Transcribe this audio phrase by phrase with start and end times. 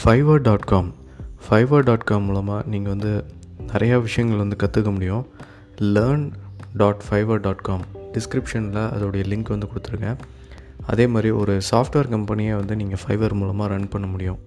[0.00, 0.88] Fiverr dot com
[1.44, 3.12] Fiverr dot com மூலமாக நீங்கள் வந்து
[3.72, 5.24] நிறையா விஷயங்கள் வந்து கற்றுக்க முடியும்.
[5.94, 6.24] Learn
[6.80, 10.18] dot Fiverr dot com டிஸ்கிரிப்ஷனில் அதோடைய லிங்க் வந்து கொடுத்துருக்கேன்
[10.92, 14.38] அதே மாதிரி ஒரு சாஃப்ட்வேர் கம்பெனியை வந்து நீங்கள் ஃபைவர் மூலமாக ரன் பண்ண முடியும்.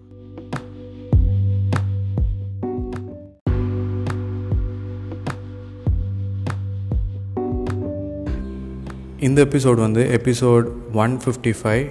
[9.28, 10.68] இந்த எபிசோடு வந்து எபிசோட்
[11.04, 11.86] ஒன் ஃபிஃப்டி ஃபைவ்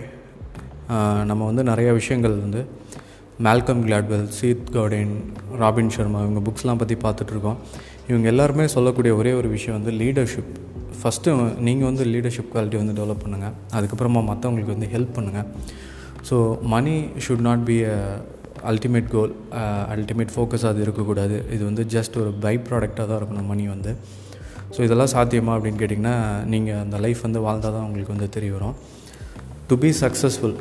[1.31, 2.61] நம்ம வந்து நிறையா விஷயங்கள் வந்து
[3.47, 5.13] Malcolm Gladwell Seth Godin
[5.61, 7.59] Robin Sharma இவங்க புக்ஸ்லாம் பற்றி பார்த்துட்ருக்கோம்.
[8.11, 10.51] இவங்க எல்லாருமே சொல்லக்கூடிய ஒரே ஒரு விஷயம் வந்து லீடர்ஷிப்
[11.01, 11.35] ஃபஸ்ட்டு
[11.67, 15.47] நீங்கள் வந்து லீடர்ஷிப் குவாலிட்டி வந்து டெவலப் பண்ணுங்கள் அதுக்கப்புறமா மற்றவங்களுக்கு வந்து ஹெல்ப் பண்ணுங்கள்
[16.29, 16.37] so
[16.75, 17.97] money should not be a
[18.71, 19.35] ultimate goal
[19.95, 21.37] ultimate focus அது இருக்கக்கூடாது.
[21.55, 23.93] இது வந்து ஜஸ்ட் ஒரு பை ப்ராடக்டாக தான் இருக்கணும் மணி வந்து.
[24.75, 26.17] ஸோ இதெல்லாம் சாத்தியமா அப்படின்னு கேட்டிங்கன்னா
[26.55, 28.77] நீங்கள் அந்த லைஃப் வந்து வாழ்ந்தால் தான் உங்களுக்கு வந்து தெரிய வரும்.
[29.71, 30.55] டு பி சக்ஸஸ்ஃபுல்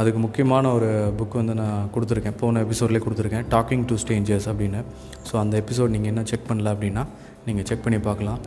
[0.00, 2.36] அதுக்கு முக்கியமான ஒரு புக் வந்து நான் கொடுத்துருக்கேன்.
[2.42, 3.46] போன எபிசோட்லேயே கொடுத்துருக்கேன்.
[3.54, 4.80] டாக்கிங் டு ஸ்டேஞ்சர்ஸ் அப்படின்னு.
[5.28, 7.02] ஸோ அந்த எபிசோட் நீங்கள் என்ன செக் பண்ணல அப்படின்னா
[7.46, 8.38] நீங்கள் செக் பண்ணி பார்க்கலாம்.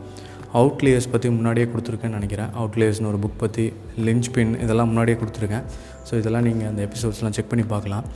[0.60, 2.50] அவுட்லேயர்ஸ் பற்றி முன்னாடியே கொடுத்துருக்கேன்னு நினைக்கிறேன்.
[2.60, 3.66] அவுட்லேயர்ஸ்னு ஒரு புக் பற்றி
[4.06, 5.66] லிஞ்ச் பின் இதெல்லாம் முன்னாடியே கொடுத்துருக்கேன்.
[6.08, 8.06] ஸோ இதெல்லாம் நீங்கள் அந்த எபிசோட்ஸ்லாம் செக் பண்ணி பார்க்கலாம்.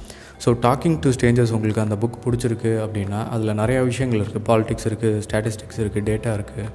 [0.45, 5.22] ஸோ டாக்கிங் டு ஸ்டேஞ்சர்ஸ் உங்களுக்கு அந்த புக் பிடிச்சிருக்கு அப்படின்னா அதில் நிறையா விஷயங்கள் இருக்குது பாலிடிக்ஸ் இருக்குது
[5.27, 6.72] ஸ்டாட்டிஸ்டிக்ஸ் இருக்குது டேட்டா இருக்குது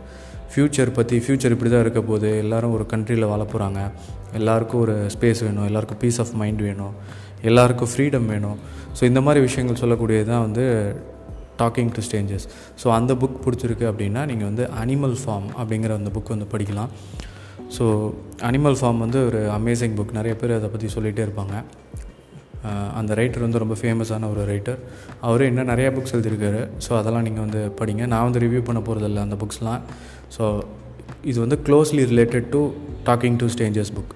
[0.51, 2.29] ஃப்யூச்சர் பற்றி ஃப்யூச்சர் இப்படி தான் இருக்க போகுது.
[2.43, 3.79] எல்லோரும் ஒரு கண்ட்ரியில் வாழ போகிறாங்க
[4.39, 5.65] எல்லாருக்கும் ஒரு ஸ்பேஸ் வேணும்.
[5.69, 6.93] எல்லாருக்கும் பீஸ் ஆஃப் மைண்ட் வேணும்.
[7.49, 8.57] எல்லாருக்கும் ஃப்ரீடம் வேணும்.
[8.97, 10.65] ஸோ இந்த மாதிரி விஷயங்கள் சொல்லக்கூடியது தான் வந்து
[11.61, 12.45] டாக்கிங் டு ஸ்டேஞ்சஸ்
[12.81, 16.91] ஸோ அந்த புக் பிடிச்சிருக்கு அப்படின்னா நீங்கள் வந்து அனிமல் ஃபார்ம் அப்படிங்கிற அந்த புக் வந்து படிக்கலாம்.
[17.75, 17.85] ஸோ
[18.47, 21.55] அனிமல் ஃபார்ம் வந்து ஒரு அமேசிங் புக் நிறைய பேர் அதை பற்றி சொல்லிகிட்டே இருப்பாங்க.
[22.99, 24.79] அந்த ரைட்டர் வந்து ரொம்ப ஃபேமஸான ஒரு ரைட்டர்
[25.27, 26.61] அவரும் இன்னும் நிறையா புக்ஸ் எழுதியிருக்காரு.
[26.85, 28.05] ஸோ அதெல்லாம் நீங்கள் வந்து படிங்க.
[28.13, 29.81] நான் வந்து ரிவ்யூ பண்ண போகிறதில்ல அந்த புக்ஸ்லாம்
[30.37, 30.45] ஸோ
[31.31, 32.61] இது வந்து closely related to
[33.09, 34.13] talking to strangers book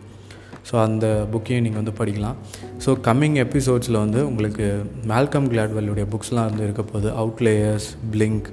[0.70, 2.38] so அந்த புக்கையும் நீங்கள் வந்து படிக்கலாம்.
[2.84, 4.68] ஸோ கம்மிங் எபிசோட்ஸில் வந்து உங்களுக்கு
[5.12, 7.10] மேல்கம் கிளாட்வெல்லுடைய புக்ஸ்லாம் வந்து இருக்க போகுது.
[7.24, 8.48] அவுட்லேயர்ஸ் பிளிங்க்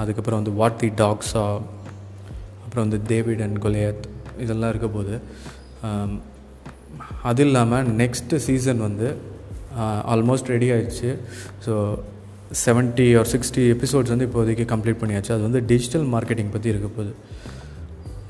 [0.00, 1.44] அதுக்கப்புறம் வந்து வாட் தி டாக்ஸா
[2.64, 4.04] அப்புறம் வந்து டேவிட் அண்ட் கொலையத்
[4.44, 5.16] இதெல்லாம் இருக்க போகுது.
[7.30, 9.08] அது இல்லாமல் நெக்ஸ்ட்டு சீசன் வந்து
[10.12, 11.10] ஆல்மோஸ்ட் ரெடி ஆயிடுச்சு.
[11.66, 11.74] So
[12.64, 15.32] seventy or sixty episodes வந்து இப்போதைக்கு கம்ப்ளீட் பண்ணியாச்சு.
[15.36, 17.14] அது வந்து டிஜிட்டல் மார்க்கெட்டிங் பற்றி இருக்க போகுது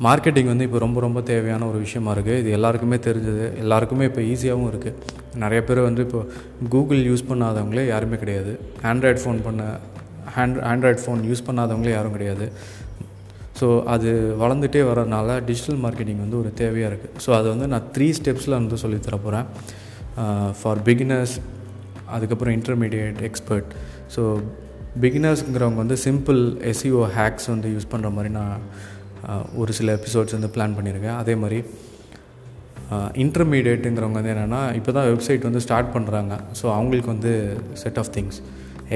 [0.07, 3.47] மார்க்கெட்டிங் வந்து இப்போ ரொம்ப ரொம்ப தேவையான ஒரு விஷயமா இருக்குது இது எல்லாருக்குமே தெரிஞ்சது.
[3.63, 4.97] எல்லாருக்குமே இப்போ ஈஸியாகவும் இருக்குது
[5.43, 6.21] நிறைய பேர் வந்து இப்போ
[6.75, 8.53] கூகுள் யூஸ் பண்ணாதவங்களே யாருமே கிடையாது.
[8.91, 9.63] ஆண்ட்ராய்ட் ஃபோன் பண்ண
[10.37, 12.47] ஹேண்ட் ஆண்ட்ராய்ட் ஃபோன் யூஸ் பண்ணாதவங்களே யாரும் கிடையாது.
[13.59, 14.11] ஸோ அது
[14.43, 18.79] வளர்ந்துட்டே வரதுனால டிஜிட்டல் மார்க்கெட்டிங் வந்து ஒரு தேவையாக இருக்குது ஸோ அதை வந்து நான் த்ரீ ஸ்டெப்ஸில் வந்து
[18.83, 19.47] சொல்லித்தர போகிறேன்
[20.61, 21.35] ஃபார் பிகினர்ஸ்
[22.09, 23.73] அதுக்கப்புறம் இன்டர்மீடியட் எக்ஸ்பர்ட்
[24.15, 24.23] ஸோ
[25.01, 28.55] பிகினர்ஸுங்கிறவங்க வந்து சிம்பிள் எஸ்இஓ ஹேக்ஸ் வந்து யூஸ் பண்ணுற மாதிரி நான்
[29.57, 31.59] ஒரு சில எபிசோட்ஸ் வந்து பிளான் பண்ணியிருக்கேன் அதே மாதிரி
[33.23, 37.33] இன்டர்மீடியட்டுங்கிறவங்க வந்து என்னென்னா இப்போ தான் வெப்சைட் வந்து ஸ்டார்ட் பண்ணுறாங்க ஸோ அவங்களுக்கு வந்து
[37.75, 38.39] செட் ஆஃப் திங்ஸ்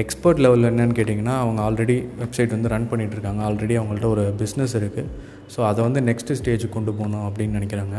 [0.01, 5.09] எக்ஸ்பர்ட் லெவலில் என்னென்னு கேட்டிங்கன்னா அவங்க ஆல்ரெடி வெப்சைட் வந்து ரன் பண்ணிகிட்ருக்காங்க ஆல்ரெடி அவங்கள்ட்ட ஒரு பிஸ்னஸ் இருக்குது
[5.53, 7.97] ஸோ அதை வந்து நெக்ஸ்ட்டு ஸ்டேஜுக்கு கொண்டு போகணும் அப்படின்னு நினைக்கிறாங்க.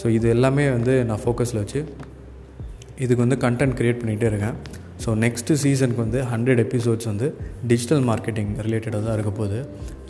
[0.00, 1.80] ஸோ இது எல்லாமே வந்து நான் ஃபோக்கஸில் வச்சு
[3.04, 4.56] இதுக்கு வந்து கண்டென்ட் க்ரியேட் பண்ணிகிட்டே இருக்கேன்.
[5.04, 7.28] ஸோ நெக்ஸ்ட்டு சீசனுக்கு வந்து ஹண்ட்ரட் எபிசோட்ஸ் வந்து
[7.70, 9.60] டிஜிட்டல் மார்க்கெட்டிங் ரிலேட்டடாக தான் இருக்க போகுது.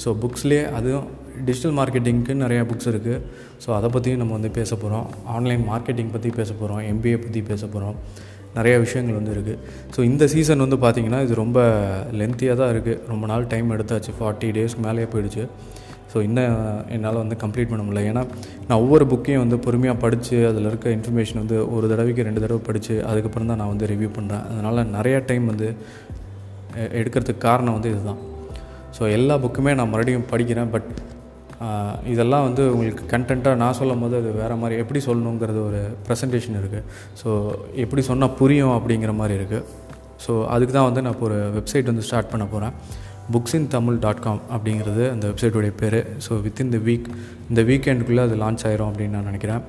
[0.03, 1.06] ஸோ புக்ஸ்லேயே அதுவும்
[1.47, 3.21] டிஜிட்டல் மார்க்கெட்டிங்க்கு நிறையா புக்ஸ் இருக்குது
[3.65, 5.06] ஸோ அதை பற்றியும் நம்ம வந்து பேச போகிறோம்
[5.37, 7.97] ஆன்லைன் மார்க்கெட்டிங் பற்றி பேச போகிறோம் எம்பிஏ பற்றி பேச போகிறோம்
[8.56, 9.58] நிறையா விஷயங்கள் வந்து இருக்குது
[9.94, 11.58] ஸோ இந்த சீசன் வந்து பார்த்திங்கன்னா இது ரொம்ப
[12.20, 14.12] லென்த்தியாக தான் இருக்குது ரொம்ப நாள் டைம் எடுத்தாச்சு.
[14.18, 15.44] ஃபார்ட்டி டேஸ்க்கு மேலேயே போயிடுச்சு.
[16.12, 16.56] ஸோ இன்னும்
[16.94, 18.00] என்னால் வந்து கம்ப்ளீட் பண்ண முடியல.
[18.10, 18.22] ஏன்னா
[18.68, 22.96] நான் ஒவ்வொரு புக்கையும் வந்து பொறுமையாக படித்து அதில் இருக்க இன்ஃபர்மேஷன் வந்து ஒரு தடவைக்கு ரெண்டு தடவை படித்து
[23.10, 25.69] அதுக்கப்புறம் தான் நான் வந்து ரிவ்யூ பண்ணுறேன் அதனால் நிறையா டைம் வந்து
[26.98, 28.20] எடுக்கிறதுக்கு காரணம் வந்து இதுதான்.
[28.98, 30.70] ஸோ எல்லா புக்குமே நான் மறுபடியும் படிக்கிறேன்.
[30.74, 30.90] பட்
[32.12, 36.84] இதெல்லாம் வந்து உங்களுக்கு கண்டென்ட்டாக நான் சொல்லும் போது அது வேறு மாதிரி எப்படி சொல்லணுங்கிறது ஒரு ப்ரெசன்டேஷன் இருக்குது
[37.23, 37.28] ஸோ
[37.84, 39.65] எப்படி சொன்னால் புரியும் அப்படிங்கிற மாதிரி இருக்குது
[40.25, 42.75] ஸோ அதுக்கு தான் வந்து நான் இப்போ ஒரு வெப்சைட் வந்து ஸ்டார்ட் பண்ண போகிறேன்
[43.34, 45.99] books in Tamil dot com அப்படிங்கிறது அந்த வெப்சைட்டுடைய பேர்.
[46.27, 47.09] ஸோ வித்தின் த வீக்
[47.50, 49.62] இந்த வீக்கெண்டுக்குள்ளே அது லான்ச் ஆயிரும் அப்படின்னு நான் நினைக்கிறேன்.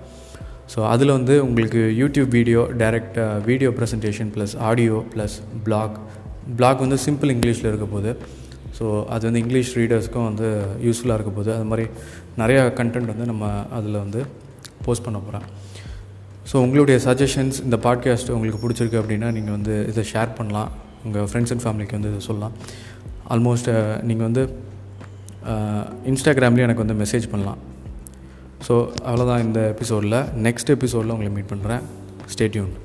[0.74, 3.18] ஸோ அதில் வந்து உங்களுக்கு YouTube video direct
[3.50, 5.36] video presentation plus audio plus
[5.66, 5.98] blog
[6.57, 8.12] blog வந்து சிம்பிள் இங்கிலீஷில் இருக்க போது
[8.83, 10.47] ஸோ அது வந்து இங்கிலீஷ் ரீடர்ஸ்க்கும் வந்து
[10.85, 11.85] யூஸ்ஃபுல்லாக இருக்க போது அது மாதிரி
[12.41, 14.21] நிறையா கண்டென்ட் வந்து நம்ம அதில் வந்து
[14.85, 15.45] போஸ்ட் பண்ண போகிறேன்
[16.51, 20.71] ஸோ உங்களுடைய சஜஷன்ஸ் இந்த பாட்காஸ்ட் உங்களுக்கு பிடிச்சிருக்கு அப்படின்னா நீங்கள் வந்து இதை ஷேர் பண்ணலாம்.
[21.06, 22.56] உங்கள் ஃப்ரெண்ட்ஸ் அண்ட் ஃபேமிலிக்கு வந்து இதை சொல்லலாம்.
[23.30, 23.69] ஆல்மோஸ்ட்
[24.09, 24.44] நீங்கள் வந்து
[26.12, 27.62] இன்ஸ்டாகிராம்லேயும் எனக்கு வந்து மெசேஜ் பண்ணலாம்.
[28.68, 28.74] ஸோ
[29.09, 31.86] அவ்வளோதான் இந்த எபிசோடில் நெக்ஸ்ட் எபிசோடில் உங்களை மீட் பண்ணுறேன்
[32.33, 32.82] ஸ்டேட்யூன்